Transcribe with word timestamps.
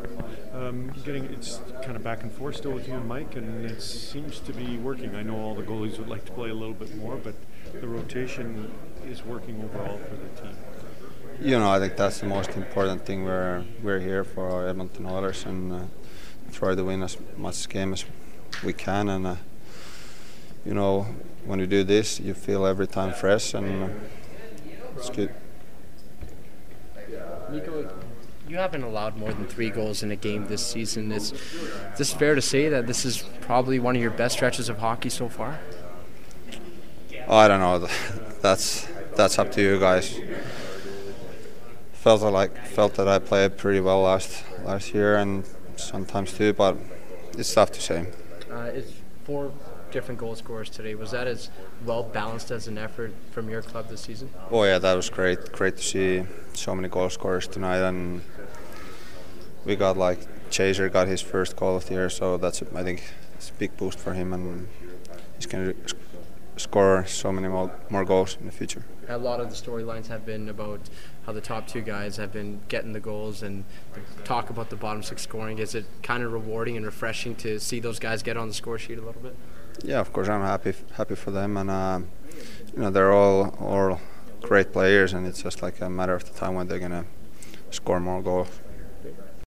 good. 0.00 0.24
Um, 0.52 0.92
getting 1.04 1.24
it's 1.24 1.60
kind 1.82 1.96
of 1.96 2.02
back 2.02 2.22
and 2.22 2.32
forth 2.32 2.56
still 2.56 2.72
with 2.72 2.88
you 2.88 2.94
and 2.94 3.06
Mike, 3.06 3.36
and 3.36 3.64
it 3.64 3.82
seems 3.82 4.40
to 4.40 4.52
be 4.52 4.78
working. 4.78 5.14
I 5.14 5.22
know 5.22 5.36
all 5.36 5.54
the 5.54 5.62
goalies 5.62 5.98
would 5.98 6.08
like 6.08 6.24
to 6.26 6.32
play 6.32 6.50
a 6.50 6.54
little 6.54 6.74
bit 6.74 6.94
more, 6.96 7.16
but 7.16 7.34
the 7.80 7.88
rotation 7.88 8.70
is 9.06 9.24
working 9.24 9.62
overall 9.62 9.98
for 9.98 10.16
the 10.16 10.40
team. 10.40 10.56
You 11.40 11.58
know, 11.58 11.70
I 11.70 11.78
think 11.78 11.96
that's 11.96 12.20
the 12.20 12.26
most 12.26 12.50
important 12.50 13.04
thing. 13.04 13.24
We're 13.24 13.64
we're 13.82 14.00
here 14.00 14.24
for 14.24 14.48
our 14.48 14.68
Edmonton 14.68 15.06
Oilers 15.06 15.44
and 15.44 15.72
uh, 15.72 15.80
try 16.52 16.74
to 16.74 16.84
win 16.84 17.02
as 17.02 17.16
much 17.36 17.68
game 17.68 17.92
as 17.92 18.04
we 18.62 18.72
can. 18.72 19.08
And 19.08 19.26
uh, 19.26 19.36
you 20.64 20.74
know, 20.74 21.06
when 21.44 21.58
you 21.58 21.66
do 21.66 21.84
this, 21.84 22.20
you 22.20 22.34
feel 22.34 22.66
every 22.66 22.86
time 22.86 23.12
fresh, 23.12 23.54
and 23.54 23.84
uh, 23.84 23.88
it's 24.96 25.10
good. 25.10 25.34
Nico, 27.50 27.88
you 28.48 28.56
haven't 28.56 28.82
allowed 28.82 29.16
more 29.16 29.32
than 29.32 29.46
three 29.46 29.70
goals 29.70 30.02
in 30.02 30.10
a 30.10 30.16
game 30.16 30.46
this 30.46 30.64
season. 30.64 31.12
Is 31.12 31.32
this 31.96 32.12
fair 32.12 32.34
to 32.34 32.42
say 32.42 32.68
that 32.68 32.86
this 32.86 33.04
is 33.04 33.22
probably 33.40 33.78
one 33.78 33.96
of 33.96 34.02
your 34.02 34.10
best 34.10 34.36
stretches 34.36 34.68
of 34.68 34.78
hockey 34.78 35.08
so 35.08 35.28
far? 35.28 35.60
Oh, 37.26 37.36
I 37.36 37.48
don't 37.48 37.60
know. 37.60 37.88
That's 38.42 38.86
that's 39.16 39.38
up 39.38 39.52
to 39.52 39.62
you 39.62 39.80
guys. 39.80 40.20
Felt 41.92 42.20
like 42.20 42.66
felt 42.66 42.94
that 42.94 43.08
I 43.08 43.18
played 43.18 43.56
pretty 43.56 43.80
well 43.80 44.02
last 44.02 44.44
last 44.64 44.92
year 44.92 45.16
and 45.16 45.44
sometimes 45.76 46.32
too, 46.32 46.52
but 46.52 46.76
it's 47.38 47.54
tough 47.54 47.72
to 47.72 47.80
say. 47.80 48.06
Uh, 48.50 48.70
it's 48.74 48.92
four 49.24 49.52
different 49.90 50.20
goal 50.20 50.34
scorers 50.34 50.68
today. 50.68 50.94
Was 50.94 51.12
that 51.12 51.26
as 51.26 51.50
well 51.86 52.02
balanced 52.02 52.50
as 52.50 52.66
an 52.66 52.76
effort 52.76 53.14
from 53.30 53.48
your 53.48 53.62
club 53.62 53.88
this 53.88 54.02
season? 54.02 54.28
Oh 54.50 54.64
yeah, 54.64 54.78
that 54.78 54.94
was 54.94 55.08
great. 55.08 55.52
Great 55.52 55.76
to 55.76 55.82
see 55.82 56.24
so 56.52 56.74
many 56.74 56.88
goal 56.88 57.08
scorers 57.10 57.46
tonight, 57.46 57.78
and 57.78 58.20
we 59.64 59.76
got 59.76 59.96
like 59.96 60.20
Chaser 60.50 60.88
got 60.88 61.08
his 61.08 61.20
first 61.20 61.56
goal 61.56 61.76
of 61.76 61.86
the 61.86 61.94
year, 61.94 62.10
so 62.10 62.36
that's 62.36 62.62
I 62.74 62.82
think 62.82 63.02
it's 63.34 63.50
a 63.50 63.54
big 63.54 63.76
boost 63.76 63.98
for 63.98 64.12
him, 64.12 64.32
and 64.32 64.68
he's 65.36 65.46
gonna 65.46 65.74
score 66.56 67.04
so 67.06 67.32
many 67.32 67.48
more, 67.48 67.72
more 67.90 68.04
goals 68.04 68.36
in 68.38 68.46
the 68.46 68.52
future. 68.52 68.84
A 69.08 69.18
lot 69.18 69.40
of 69.40 69.50
the 69.50 69.56
storylines 69.56 70.06
have 70.06 70.24
been 70.24 70.48
about 70.48 70.80
how 71.26 71.32
the 71.32 71.40
top 71.40 71.66
two 71.66 71.80
guys 71.80 72.16
have 72.16 72.32
been 72.32 72.60
getting 72.68 72.92
the 72.92 73.00
goals 73.00 73.42
and 73.42 73.64
talk 74.24 74.50
about 74.50 74.70
the 74.70 74.76
bottom 74.76 75.02
six 75.02 75.22
scoring. 75.22 75.58
Is 75.58 75.74
it 75.74 75.84
kind 76.02 76.22
of 76.22 76.32
rewarding 76.32 76.76
and 76.76 76.86
refreshing 76.86 77.34
to 77.36 77.58
see 77.58 77.80
those 77.80 77.98
guys 77.98 78.22
get 78.22 78.36
on 78.36 78.48
the 78.48 78.54
score 78.54 78.78
sheet 78.78 78.98
a 78.98 79.02
little 79.02 79.20
bit? 79.20 79.36
Yeah, 79.82 80.00
of 80.00 80.12
course 80.12 80.28
I'm 80.28 80.42
happy 80.42 80.74
happy 80.92 81.16
for 81.16 81.32
them, 81.32 81.56
and 81.56 81.70
uh, 81.70 82.00
you 82.74 82.82
know 82.82 82.90
they're 82.90 83.12
all 83.12 83.54
all 83.58 84.00
great 84.40 84.72
players, 84.72 85.12
and 85.12 85.26
it's 85.26 85.42
just 85.42 85.62
like 85.62 85.80
a 85.80 85.90
matter 85.90 86.14
of 86.14 86.24
the 86.24 86.38
time 86.38 86.54
when 86.54 86.68
they're 86.68 86.78
gonna 86.78 87.06
score 87.70 87.98
more 87.98 88.22
goals. 88.22 88.48